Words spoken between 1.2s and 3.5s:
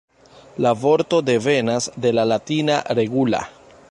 devenas de la latina "regula".